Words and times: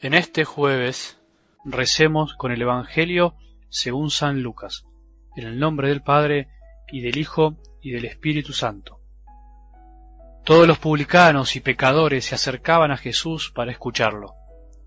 En 0.00 0.14
este 0.14 0.44
jueves 0.44 1.18
recemos 1.64 2.34
con 2.34 2.52
el 2.52 2.62
Evangelio 2.62 3.34
según 3.68 4.12
San 4.12 4.42
Lucas, 4.42 4.84
en 5.34 5.44
el 5.44 5.58
nombre 5.58 5.88
del 5.88 6.02
Padre 6.02 6.46
y 6.86 7.00
del 7.00 7.18
Hijo 7.18 7.56
y 7.82 7.90
del 7.90 8.04
Espíritu 8.04 8.52
Santo. 8.52 9.00
Todos 10.44 10.68
los 10.68 10.78
publicanos 10.78 11.56
y 11.56 11.60
pecadores 11.60 12.26
se 12.26 12.36
acercaban 12.36 12.92
a 12.92 12.96
Jesús 12.96 13.50
para 13.52 13.72
escucharlo. 13.72 14.34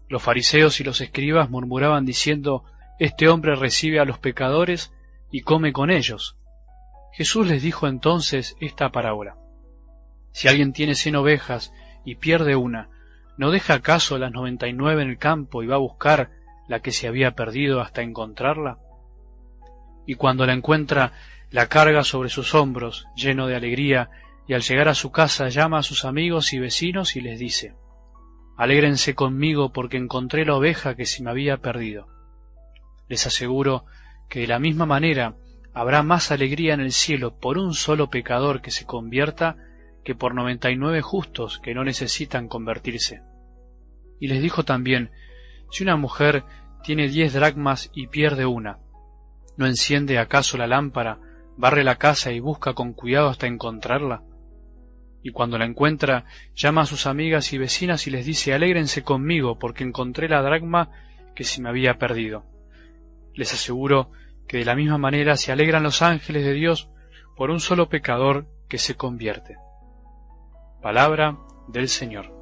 Los 0.08 0.24
fariseos 0.24 0.80
y 0.80 0.86
los 0.86 1.02
escribas 1.02 1.50
murmuraban 1.50 2.06
diciendo, 2.06 2.64
Este 2.98 3.28
hombre 3.28 3.58
recibe 3.58 4.00
a 4.00 4.06
los 4.06 4.18
pecadores 4.18 4.94
y 5.30 5.42
come 5.42 5.74
con 5.74 5.92
ellos. 5.92 6.38
Jesús 7.12 7.48
les 7.48 7.62
dijo 7.62 7.86
entonces 7.86 8.56
esta 8.62 8.94
parábola. 8.94 9.36
Si 10.32 10.48
alguien 10.48 10.72
tiene 10.72 10.96
cien 10.96 11.18
ovejas 11.18 11.74
y 12.06 12.16
pierde 12.16 12.56
una, 12.56 12.90
¿no 13.38 13.52
deja 13.52 13.76
acaso 13.76 14.18
las 14.18 14.32
noventa 14.32 14.68
y 14.68 14.74
nueve 14.74 15.02
en 15.02 15.10
el 15.10 15.18
campo 15.18 15.64
y 15.64 15.68
va 15.68 15.76
a 15.76 15.80
buscar 15.80 16.32
la 16.68 16.80
que 16.80 16.92
se 16.92 17.08
había 17.08 17.36
perdido 17.36 17.82
hasta 17.82 18.02
encontrarla? 18.02 18.78
Y 20.06 20.16
cuando 20.16 20.46
la 20.46 20.54
encuentra, 20.54 21.14
la 21.50 21.68
carga 21.68 22.04
sobre 22.04 22.30
sus 22.30 22.56
hombros, 22.56 23.08
lleno 23.16 23.48
de 23.48 23.56
alegría, 23.56 24.10
y 24.48 24.54
al 24.54 24.62
llegar 24.62 24.88
a 24.88 24.96
su 24.96 25.12
casa 25.12 25.50
llama 25.50 25.80
a 25.80 25.84
sus 25.84 26.06
amigos 26.06 26.54
y 26.54 26.60
vecinos 26.60 27.16
y 27.16 27.22
les 27.22 27.40
dice, 27.40 27.76
Alégrense 28.58 29.16
conmigo 29.16 29.72
porque 29.72 29.98
encontré 29.98 30.46
la 30.46 30.56
oveja 30.56 30.96
que 30.96 31.06
se 31.06 31.24
me 31.24 31.32
había 31.32 31.58
perdido. 31.58 32.08
Les 33.08 33.26
aseguro 33.26 33.86
que 34.30 34.42
de 34.42 34.48
la 34.48 34.60
misma 34.60 34.86
manera 34.86 35.36
habrá 35.74 36.04
más 36.04 36.32
alegría 36.32 36.74
en 36.74 36.82
el 36.82 36.92
cielo 36.92 37.40
por 37.40 37.58
un 37.58 37.74
solo 37.74 38.10
pecador 38.10 38.62
que 38.62 38.72
se 38.72 38.86
convierta 38.86 39.58
que 40.04 40.16
por 40.16 40.34
noventa 40.34 40.72
y 40.72 40.76
nueve 40.76 41.02
justos 41.02 41.60
que 41.60 41.74
no 41.74 41.84
necesitan 41.84 42.48
convertirse. 42.48 43.22
Y 44.20 44.28
les 44.28 44.42
dijo 44.42 44.64
también, 44.64 45.12
si 45.72 45.84
una 45.84 45.96
mujer 45.96 46.44
tiene 46.84 47.08
diez 47.08 47.34
dracmas 47.34 47.90
y 47.94 48.08
pierde 48.08 48.46
una, 48.46 48.80
¿no 49.58 49.68
enciende 49.68 50.20
acaso 50.20 50.58
la 50.58 50.68
lámpara, 50.68 51.20
barre 51.58 51.84
la 51.84 51.98
casa 51.98 52.32
y 52.32 52.40
busca 52.40 52.74
con 52.74 52.94
cuidado 52.94 53.30
hasta 53.30 53.48
encontrarla? 53.48 54.24
Y 55.24 55.32
cuando 55.32 55.58
la 55.58 55.66
encuentra, 55.66 56.26
llama 56.56 56.82
a 56.82 56.86
sus 56.86 57.06
amigas 57.06 57.54
y 57.54 57.60
vecinas 57.60 58.08
y 58.08 58.12
les 58.12 58.26
dice, 58.26 58.54
alégrense 58.54 59.04
conmigo 59.04 59.60
porque 59.60 59.84
encontré 59.84 60.28
la 60.28 60.42
dracma 60.42 60.90
que 61.36 61.44
se 61.44 61.62
me 61.62 61.70
había 61.70 61.98
perdido. 62.00 62.44
Les 63.36 63.54
aseguro 63.54 64.12
que 64.48 64.58
de 64.58 64.66
la 64.66 64.76
misma 64.76 64.98
manera 64.98 65.38
se 65.38 65.52
alegran 65.52 65.84
los 65.84 66.02
ángeles 66.02 66.44
de 66.44 66.54
Dios 66.54 66.90
por 67.38 67.52
un 67.52 67.60
solo 67.60 67.88
pecador 67.88 68.48
que 68.68 68.78
se 68.78 68.96
convierte. 68.96 69.58
Palabra 70.82 71.38
del 71.68 71.88
Señor. 71.88 72.42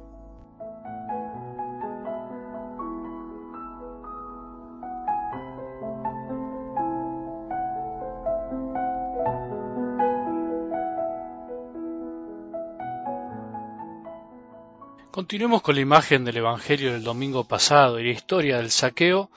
Continuemos 15.10 15.60
con 15.60 15.74
la 15.74 15.82
imagen 15.82 16.24
del 16.24 16.38
Evangelio 16.38 16.92
del 16.94 17.04
domingo 17.04 17.44
pasado 17.44 18.00
y 18.00 18.04
la 18.04 18.10
historia 18.12 18.56
del 18.56 18.70
saqueo 18.70 19.30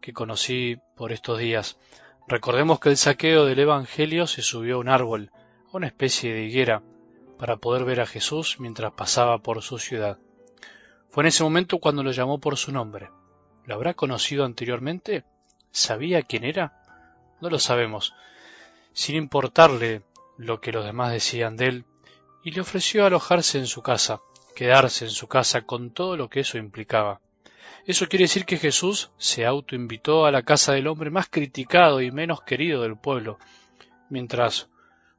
que 0.00 0.14
conocí 0.14 0.78
por 0.96 1.12
estos 1.12 1.38
días. 1.38 1.78
Recordemos 2.26 2.80
que 2.80 2.88
el 2.88 2.96
saqueo 2.96 3.44
del 3.44 3.58
Evangelio 3.58 4.26
se 4.26 4.40
subió 4.40 4.76
a 4.76 4.78
un 4.78 4.88
árbol, 4.88 5.30
a 5.70 5.76
una 5.76 5.88
especie 5.88 6.32
de 6.32 6.44
higuera, 6.44 6.82
para 7.38 7.56
poder 7.56 7.84
ver 7.84 8.00
a 8.00 8.06
Jesús 8.06 8.56
mientras 8.58 8.92
pasaba 8.92 9.38
por 9.38 9.62
su 9.62 9.78
ciudad. 9.78 10.18
Fue 11.10 11.22
en 11.22 11.28
ese 11.28 11.42
momento 11.42 11.78
cuando 11.78 12.02
lo 12.02 12.12
llamó 12.12 12.38
por 12.38 12.56
su 12.56 12.72
nombre. 12.72 13.10
¿Lo 13.64 13.74
habrá 13.74 13.94
conocido 13.94 14.44
anteriormente? 14.44 15.24
¿Sabía 15.70 16.22
quién 16.22 16.44
era? 16.44 16.82
No 17.40 17.50
lo 17.50 17.58
sabemos, 17.58 18.14
sin 18.92 19.16
importarle 19.16 20.02
lo 20.38 20.60
que 20.60 20.72
los 20.72 20.84
demás 20.84 21.12
decían 21.12 21.56
de 21.56 21.66
él, 21.66 21.84
y 22.44 22.52
le 22.52 22.60
ofreció 22.60 23.04
alojarse 23.04 23.58
en 23.58 23.66
su 23.66 23.82
casa, 23.82 24.20
quedarse 24.54 25.04
en 25.04 25.10
su 25.10 25.26
casa 25.26 25.62
con 25.62 25.90
todo 25.90 26.16
lo 26.16 26.28
que 26.28 26.40
eso 26.40 26.58
implicaba. 26.58 27.20
Eso 27.86 28.08
quiere 28.08 28.24
decir 28.24 28.44
que 28.44 28.56
Jesús 28.56 29.10
se 29.16 29.46
autoinvitó 29.46 30.26
a 30.26 30.32
la 30.32 30.42
casa 30.42 30.72
del 30.72 30.86
hombre 30.86 31.10
más 31.10 31.28
criticado 31.28 32.00
y 32.00 32.10
menos 32.10 32.42
querido 32.42 32.82
del 32.82 32.96
pueblo, 32.96 33.38
mientras 34.10 34.68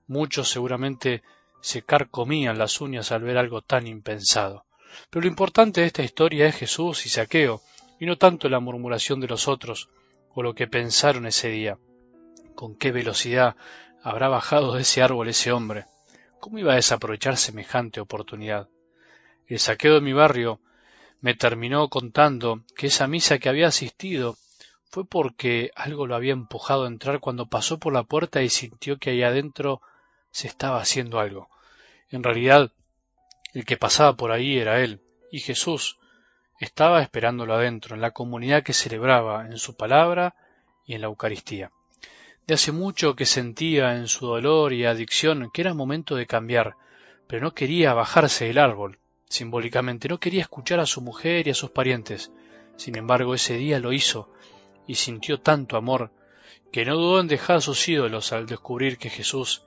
muchos 0.07 0.49
seguramente 0.49 1.23
se 1.67 1.81
carcomían 1.81 2.57
las 2.57 2.79
uñas 2.79 3.11
al 3.11 3.23
ver 3.23 3.37
algo 3.37 3.61
tan 3.61 3.87
impensado. 3.87 4.63
Pero 5.09 5.23
lo 5.23 5.27
importante 5.27 5.81
de 5.81 5.87
esta 5.87 6.01
historia 6.01 6.47
es 6.47 6.55
Jesús 6.55 7.05
y 7.05 7.09
Saqueo, 7.09 7.61
y 7.99 8.05
no 8.05 8.17
tanto 8.17 8.47
la 8.47 8.61
murmuración 8.61 9.19
de 9.19 9.27
los 9.27 9.49
otros, 9.49 9.89
o 10.33 10.43
lo 10.43 10.55
que 10.55 10.67
pensaron 10.67 11.25
ese 11.25 11.49
día. 11.49 11.77
¿Con 12.55 12.77
qué 12.77 12.93
velocidad 12.93 13.57
habrá 14.01 14.29
bajado 14.29 14.75
de 14.75 14.83
ese 14.83 15.01
árbol 15.01 15.27
ese 15.27 15.51
hombre? 15.51 15.87
¿Cómo 16.39 16.57
iba 16.57 16.71
a 16.71 16.77
desaprovechar 16.77 17.35
semejante 17.35 17.99
oportunidad? 17.99 18.69
El 19.45 19.59
saqueo 19.59 19.95
de 19.95 20.01
mi 20.01 20.13
barrio 20.13 20.61
me 21.19 21.33
terminó 21.33 21.89
contando 21.89 22.63
que 22.77 22.87
esa 22.87 23.07
misa 23.07 23.39
que 23.39 23.49
había 23.49 23.67
asistido 23.67 24.37
fue 24.85 25.03
porque 25.03 25.71
algo 25.75 26.07
lo 26.07 26.15
había 26.15 26.31
empujado 26.31 26.85
a 26.85 26.87
entrar 26.87 27.19
cuando 27.19 27.49
pasó 27.49 27.77
por 27.77 27.91
la 27.91 28.03
puerta 28.03 28.41
y 28.41 28.47
sintió 28.47 28.99
que 28.99 29.09
ahí 29.09 29.23
adentro 29.23 29.81
se 30.31 30.47
estaba 30.47 30.79
haciendo 30.79 31.19
algo. 31.19 31.49
En 32.09 32.23
realidad, 32.23 32.71
el 33.53 33.65
que 33.65 33.77
pasaba 33.77 34.15
por 34.15 34.31
ahí 34.31 34.57
era 34.57 34.81
él, 34.81 35.01
y 35.31 35.39
Jesús 35.39 35.97
estaba 36.59 37.01
esperándolo 37.01 37.53
adentro, 37.53 37.95
en 37.95 38.01
la 38.01 38.11
comunidad 38.11 38.63
que 38.63 38.73
celebraba, 38.73 39.45
en 39.45 39.57
su 39.57 39.75
palabra 39.75 40.35
y 40.85 40.93
en 40.93 41.01
la 41.01 41.07
Eucaristía. 41.07 41.71
De 42.47 42.53
hace 42.53 42.71
mucho 42.71 43.15
que 43.15 43.25
sentía 43.25 43.97
en 43.97 44.07
su 44.07 44.25
dolor 44.25 44.71
y 44.71 44.85
adicción 44.85 45.51
que 45.53 45.61
era 45.61 45.73
momento 45.73 46.15
de 46.15 46.25
cambiar, 46.25 46.75
pero 47.27 47.41
no 47.41 47.53
quería 47.53 47.93
bajarse 47.93 48.45
del 48.45 48.57
árbol, 48.57 48.99
simbólicamente, 49.27 50.07
no 50.07 50.19
quería 50.19 50.41
escuchar 50.41 50.79
a 50.79 50.85
su 50.85 51.01
mujer 51.01 51.47
y 51.47 51.51
a 51.51 51.55
sus 51.55 51.71
parientes. 51.71 52.31
Sin 52.77 52.97
embargo, 52.97 53.35
ese 53.35 53.55
día 53.55 53.79
lo 53.79 53.91
hizo, 53.91 54.31
y 54.87 54.95
sintió 54.95 55.41
tanto 55.41 55.75
amor, 55.75 56.11
que 56.71 56.85
no 56.85 56.95
dudó 56.95 57.19
en 57.19 57.27
dejar 57.27 57.57
a 57.57 57.61
sus 57.61 57.87
ídolos 57.89 58.31
al 58.31 58.45
descubrir 58.45 58.97
que 58.97 59.09
Jesús 59.09 59.63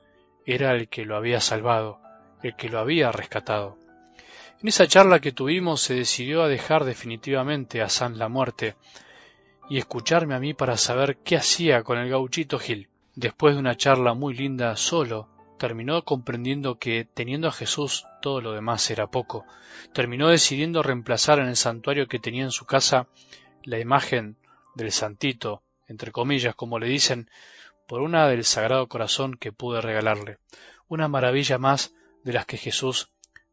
era 0.46 0.72
el 0.72 0.88
que 0.88 1.04
lo 1.04 1.16
había 1.16 1.40
salvado, 1.40 2.00
el 2.42 2.56
que 2.56 2.68
lo 2.68 2.78
había 2.78 3.12
rescatado. 3.12 3.78
En 4.62 4.68
esa 4.68 4.86
charla 4.86 5.20
que 5.20 5.32
tuvimos 5.32 5.80
se 5.80 5.94
decidió 5.94 6.42
a 6.42 6.48
dejar 6.48 6.84
definitivamente 6.84 7.80
a 7.80 7.88
San 7.88 8.18
la 8.18 8.28
muerte 8.28 8.76
y 9.70 9.78
escucharme 9.78 10.34
a 10.34 10.40
mí 10.40 10.52
para 10.52 10.76
saber 10.76 11.16
qué 11.18 11.36
hacía 11.36 11.82
con 11.82 11.98
el 11.98 12.10
gauchito 12.10 12.58
Gil. 12.58 12.88
Después 13.14 13.54
de 13.54 13.60
una 13.60 13.76
charla 13.76 14.14
muy 14.14 14.34
linda 14.34 14.76
solo, 14.76 15.28
terminó 15.58 16.04
comprendiendo 16.04 16.78
que, 16.78 17.04
teniendo 17.04 17.48
a 17.48 17.52
Jesús, 17.52 18.06
todo 18.20 18.40
lo 18.40 18.52
demás 18.52 18.90
era 18.90 19.06
poco. 19.06 19.44
Terminó 19.92 20.28
decidiendo 20.28 20.82
reemplazar 20.82 21.38
en 21.38 21.48
el 21.48 21.56
santuario 21.56 22.08
que 22.08 22.18
tenía 22.18 22.44
en 22.44 22.50
su 22.50 22.66
casa 22.66 23.08
la 23.62 23.78
imagen 23.78 24.36
del 24.74 24.90
santito, 24.90 25.62
entre 25.86 26.12
comillas, 26.12 26.54
como 26.54 26.78
le 26.78 26.86
dicen, 26.86 27.30
por 27.86 28.00
una 28.00 28.28
del 28.28 28.44
Sagrado 28.44 28.88
Corazón 28.88 29.34
que 29.34 29.52
pude 29.52 29.80
regalarle, 29.80 30.38
una 30.88 31.08
maravilla 31.08 31.58
más 31.58 31.92
de 32.24 32.32
las 32.32 32.46
que 32.46 32.56
Jesús 32.56 33.10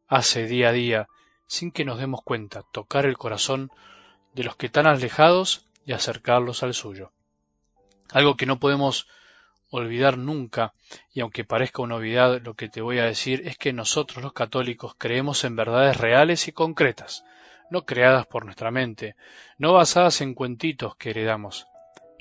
hace 0.08 0.46
día 0.48 0.70
a 0.70 0.74
día, 0.74 1.08
sin 1.48 1.72
que 1.72 1.86
nos 1.86 2.00
demos 2.00 2.22
cuenta, 2.24 2.64
tocar 2.72 3.06
el 3.06 3.18
corazón 3.18 3.72
de 4.34 4.44
los 4.44 4.56
que 4.56 4.68
están 4.68 4.88
alejados 4.88 5.66
y 5.86 5.94
acercarlos 5.94 6.64
al 6.64 6.74
suyo. 6.74 7.12
Algo 8.12 8.36
que 8.36 8.46
no 8.46 8.60
podemos 8.60 9.08
olvidar 9.70 10.18
nunca, 10.18 10.74
y 11.14 11.22
aunque 11.22 11.44
parezca 11.44 11.82
una 11.82 11.96
obviedad 11.96 12.42
lo 12.42 12.54
que 12.54 12.70
te 12.70 12.82
voy 12.82 13.00
a 13.00 13.06
decir, 13.06 13.42
es 13.46 13.58
que 13.58 13.74
nosotros 13.74 14.24
los 14.24 14.34
católicos 14.34 14.96
creemos 14.98 15.44
en 15.44 15.56
verdades 15.56 15.98
reales 15.98 16.48
y 16.48 16.52
concretas, 16.52 17.24
no 17.70 17.86
creadas 17.86 18.26
por 18.28 18.46
nuestra 18.46 18.72
mente, 18.72 19.16
no 19.58 19.74
basadas 19.74 20.22
en 20.22 20.34
cuentitos 20.34 20.96
que 20.96 21.10
heredamos. 21.10 21.68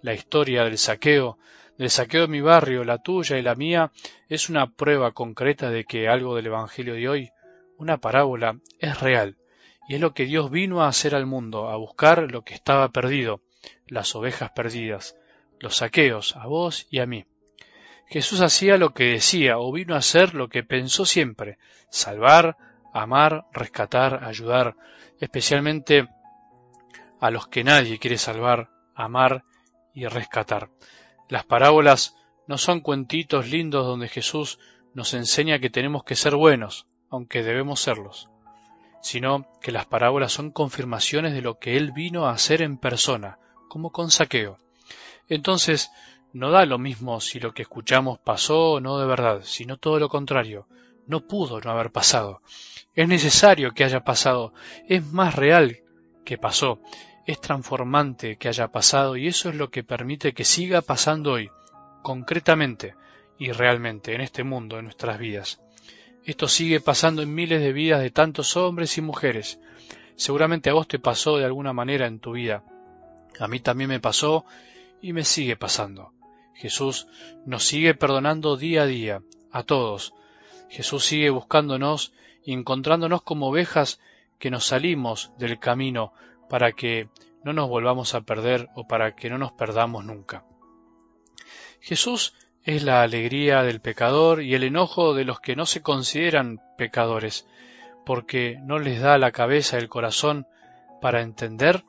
La 0.03 0.15
historia 0.15 0.65
del 0.65 0.79
saqueo 0.79 1.39
del 1.79 1.91
saqueo 1.91 2.23
de 2.23 2.29
mi 2.29 2.41
barrio, 2.41 2.85
la 2.85 2.99
tuya 2.99 3.39
y 3.39 3.43
la 3.43 3.55
mía, 3.55 3.93
es 4.29 4.49
una 4.49 4.71
prueba 4.71 5.13
concreta 5.13 5.71
de 5.71 5.85
que 5.85 6.09
algo 6.09 6.35
del 6.35 6.47
Evangelio 6.47 6.95
de 6.95 7.09
hoy, 7.09 7.31
una 7.77 7.99
parábola, 7.99 8.59
es 8.79 9.01
real, 9.01 9.37
y 9.89 9.95
es 9.95 10.01
lo 10.01 10.15
que 10.15 10.25
Dios 10.25 10.51
vino 10.51 10.83
a 10.83 10.89
hacer 10.89 11.15
al 11.15 11.27
mundo, 11.27 11.69
a 11.69 11.77
buscar 11.77 12.31
lo 12.31 12.43
que 12.43 12.55
estaba 12.55 12.89
perdido, 12.89 13.43
las 13.87 14.15
ovejas 14.15 14.51
perdidas, 14.51 15.17
los 15.61 15.77
saqueos, 15.77 16.37
a 16.37 16.47
vos 16.47 16.87
y 16.91 17.01
a 17.01 17.07
mí. 17.07 17.27
Jesús 18.09 18.41
hacía 18.41 18.79
lo 18.79 18.95
que 18.95 19.05
decía, 19.05 19.59
o 19.59 19.73
vino 19.73 19.95
a 19.95 19.99
hacer 19.99 20.35
lo 20.35 20.49
que 20.49 20.63
pensó 20.63 21.05
siempre, 21.05 21.59
salvar, 21.91 22.57
amar, 22.93 23.47
rescatar, 23.53 24.25
ayudar, 24.25 24.77
especialmente 25.21 26.09
a 27.21 27.31
los 27.31 27.49
que 27.49 27.65
nadie 27.65 27.99
quiere 27.99 28.19
salvar, 28.19 28.71
amar 28.95 29.45
y 29.93 30.07
rescatar. 30.07 30.71
Las 31.29 31.45
parábolas 31.45 32.17
no 32.47 32.59
son 32.59 32.81
cuentitos 32.81 33.49
lindos 33.49 33.87
donde 33.87 34.09
Jesús 34.09 34.59
nos 34.95 35.13
enseña 35.15 35.59
que 35.59 35.71
tenemos 35.71 36.05
que 36.05 36.15
ser 36.15 36.37
buenos, 36.37 36.87
aunque 37.11 37.43
debemos 37.43 37.81
serlos, 37.81 38.29
sino 39.03 39.47
que 39.61 39.73
las 39.73 39.87
parábolas 39.87 40.33
son 40.33 40.51
confirmaciones 40.51 41.35
de 41.35 41.43
lo 41.43 41.59
que 41.59 41.77
él 41.77 41.93
vino 41.93 42.27
a 42.27 42.33
hacer 42.33 42.63
en 42.63 42.79
persona, 42.79 43.39
como 43.69 43.91
con 43.91 44.11
saqueo. 44.11 44.59
Entonces, 45.29 45.91
no 46.33 46.51
da 46.51 46.65
lo 46.65 46.79
mismo 46.79 47.21
si 47.21 47.41
lo 47.41 47.53
que 47.53 47.63
escuchamos 47.63 48.19
pasó 48.19 48.73
o 48.73 48.81
no 48.81 48.99
de 48.99 49.07
verdad, 49.07 49.41
sino 49.43 49.77
todo 49.77 49.99
lo 49.99 50.09
contrario, 50.09 50.67
no 51.07 51.27
pudo 51.27 51.61
no 51.61 51.71
haber 51.71 51.91
pasado. 51.91 52.41
Es 52.95 53.09
necesario 53.09 53.73
que 53.73 53.85
haya 53.85 54.05
pasado, 54.05 54.53
es 54.89 55.05
más 55.13 55.35
real 55.35 55.81
que 56.25 56.39
pasó, 56.39 56.81
es 57.27 57.41
transformante 57.41 58.37
que 58.37 58.49
haya 58.49 58.69
pasado 58.69 59.17
y 59.17 59.27
eso 59.27 59.49
es 59.49 59.57
lo 59.57 59.71
que 59.71 59.83
permite 59.83 60.33
que 60.33 60.45
siga 60.45 60.81
pasando 60.81 61.33
hoy, 61.33 61.51
concretamente 62.03 62.95
y 63.39 63.51
realmente 63.51 64.15
en 64.15 64.21
este 64.21 64.45
mundo, 64.45 64.79
en 64.79 64.85
nuestras 64.85 65.19
vidas. 65.19 65.61
Esto 66.25 66.49
sigue 66.49 66.81
pasando 66.81 67.23
en 67.23 67.35
miles 67.35 67.61
de 67.61 67.73
vidas 67.73 68.01
de 68.01 68.11
tantos 68.11 68.57
hombres 68.57 68.97
y 68.99 69.03
mujeres. 69.03 69.61
Seguramente 70.15 70.71
a 70.71 70.75
vos 70.75 70.89
te 70.89 70.99
pasó 70.99 71.37
de 71.37 71.45
alguna 71.45 71.73
manera 71.73 72.07
en 72.07 72.21
tu 72.21 72.33
vida. 72.33 72.65
A 73.39 73.49
mí 73.49 73.61
también 73.61 73.91
me 73.91 74.01
pasó 74.01 74.45
y 75.03 75.13
me 75.13 75.25
sigue 75.25 75.57
pasando. 75.57 76.13
Jesús 76.55 77.07
nos 77.45 77.65
sigue 77.65 77.95
perdonando 77.95 78.57
día 78.57 78.83
a 78.83 78.87
día, 78.87 79.23
a 79.51 79.63
todos. 79.63 80.15
Jesús 80.69 81.05
sigue 81.05 81.31
buscándonos 81.31 82.13
y 82.45 82.53
encontrándonos 82.53 83.23
como 83.23 83.49
ovejas 83.49 84.01
que 84.39 84.51
nos 84.51 84.67
salimos 84.67 85.33
del 85.39 85.59
camino 85.59 86.13
para 86.49 86.73
que 86.73 87.09
no 87.45 87.53
nos 87.53 87.69
volvamos 87.69 88.15
a 88.15 88.23
perder 88.23 88.69
o 88.75 88.87
para 88.87 89.15
que 89.15 89.31
no 89.31 89.39
nos 89.39 89.53
perdamos 89.53 90.05
nunca. 90.05 90.45
Jesús 91.81 92.35
es 92.65 92.83
la 92.83 93.03
alegría 93.03 93.63
del 93.63 93.81
pecador 93.81 94.43
y 94.43 94.55
el 94.55 94.65
enojo 94.65 95.15
de 95.15 95.25
los 95.25 95.39
que 95.39 95.55
no 95.55 95.67
se 95.67 95.83
consideran 95.83 96.61
pecadores, 96.77 97.47
porque 98.05 98.59
no 98.63 98.79
les 98.79 99.01
da 99.01 99.19
la 99.19 99.31
cabeza 99.31 99.79
el 99.79 99.89
corazón 99.89 100.47
para 101.01 101.23
entender 101.23 101.85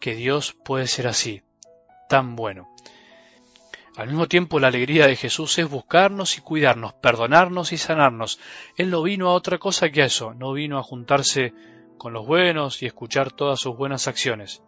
que 0.00 0.14
Dios 0.14 0.54
puede 0.64 0.86
ser 0.86 1.08
así, 1.08 1.42
tan 2.08 2.36
bueno. 2.36 2.68
Al 3.96 4.08
mismo 4.08 4.28
tiempo 4.28 4.60
la 4.60 4.68
alegría 4.68 5.06
de 5.06 5.16
Jesús 5.16 5.58
es 5.58 5.68
buscarnos 5.68 6.38
y 6.38 6.40
cuidarnos, 6.40 6.92
perdonarnos 6.92 7.72
y 7.72 7.78
sanarnos. 7.78 8.38
Él 8.76 8.90
no 8.90 9.02
vino 9.02 9.28
a 9.28 9.32
otra 9.32 9.58
cosa 9.58 9.90
que 9.90 10.02
a 10.02 10.06
eso, 10.06 10.34
no 10.34 10.52
vino 10.52 10.78
a 10.78 10.84
juntarse 10.84 11.52
con 11.98 12.12
los 12.12 12.26
buenos 12.26 12.82
y 12.82 12.86
escuchar 12.86 13.32
todas 13.32 13.60
sus 13.60 13.76
buenas 13.76 14.08
acciones. 14.08 14.62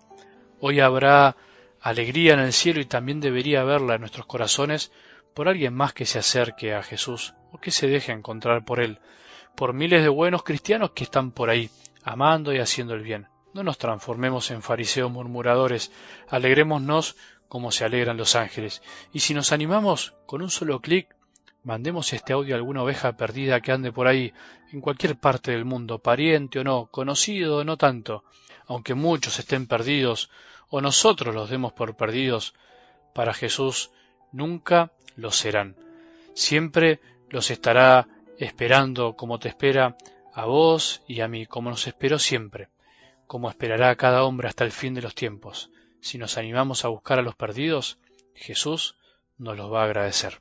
Hoy 0.61 0.81
habrá 0.81 1.37
alegría 1.81 2.35
en 2.35 2.41
el 2.41 2.53
cielo 2.53 2.81
y 2.81 2.85
también 2.85 3.21
debería 3.21 3.63
haberla 3.63 3.95
en 3.95 4.01
nuestros 4.01 4.27
corazones 4.27 4.93
por 5.33 5.49
alguien 5.49 5.73
más 5.73 5.95
que 5.95 6.05
se 6.05 6.19
acerque 6.19 6.75
a 6.75 6.83
Jesús 6.83 7.35
o 7.53 7.59
que 7.59 7.71
se 7.71 7.87
deje 7.87 8.13
encontrar 8.13 8.65
por 8.65 8.81
Él, 8.81 8.99
por 9.57 9.73
miles 9.73 10.03
de 10.03 10.09
buenos 10.09 10.43
cristianos 10.43 10.91
que 10.91 11.05
están 11.05 11.31
por 11.31 11.49
ahí, 11.49 11.71
amando 12.03 12.53
y 12.53 12.59
haciendo 12.59 12.95
el 12.95 13.03
bien. 13.03 13.29
No 13.55 13.63
nos 13.63 13.79
transformemos 13.79 14.51
en 14.51 14.63
fariseos 14.63 15.11
murmuradores, 15.11 15.91
alegrémonos 16.29 17.17
como 17.49 17.73
se 17.73 17.85
alegran 17.85 18.17
los 18.17 18.37
ángeles, 18.37 18.83
y 19.13 19.21
si 19.21 19.35
nos 19.35 19.51
animamos 19.53 20.15
con 20.27 20.43
un 20.43 20.51
solo 20.51 20.81
clic, 20.81 21.09
mandemos 21.63 22.13
este 22.13 22.33
audio 22.33 22.55
a 22.55 22.59
alguna 22.59 22.83
oveja 22.83 23.17
perdida 23.17 23.61
que 23.61 23.73
ande 23.73 23.93
por 23.93 24.07
ahí, 24.07 24.33
en 24.73 24.81
cualquier 24.81 25.17
parte 25.17 25.53
del 25.53 25.65
mundo, 25.65 25.99
pariente 25.99 26.59
o 26.59 26.65
no, 26.65 26.87
conocido 26.87 27.59
o 27.59 27.65
no 27.65 27.77
tanto, 27.77 28.25
aunque 28.67 28.95
muchos 28.95 29.39
estén 29.39 29.67
perdidos, 29.67 30.31
o 30.69 30.81
nosotros 30.81 31.35
los 31.35 31.51
demos 31.51 31.73
por 31.73 31.97
perdidos, 31.97 32.55
para 33.15 33.35
Jesús 33.35 33.91
nunca 34.33 34.93
lo 35.17 35.31
serán. 35.31 35.77
Siempre 36.35 37.01
los 37.29 37.51
estará 37.51 38.07
esperando 38.39 39.17
como 39.17 39.39
te 39.39 39.49
espera 39.49 39.97
a 40.33 40.45
vos 40.47 41.03
y 41.07 41.21
a 41.21 41.29
mí, 41.29 41.47
como 41.47 41.71
nos 41.71 41.87
esperó 41.87 42.19
siempre, 42.19 42.69
como 43.27 43.51
esperará 43.51 43.91
a 43.91 43.97
cada 43.97 44.25
hombre 44.25 44.49
hasta 44.49 44.65
el 44.65 44.73
fin 44.73 44.95
de 44.95 45.03
los 45.03 45.15
tiempos. 45.15 45.71
Si 46.01 46.17
nos 46.17 46.39
animamos 46.39 46.85
a 46.85 46.89
buscar 46.89 47.19
a 47.19 47.23
los 47.23 47.35
perdidos, 47.35 47.99
Jesús 48.35 48.97
nos 49.37 49.57
los 49.57 49.71
va 49.73 49.83
a 49.83 49.85
agradecer. 49.85 50.41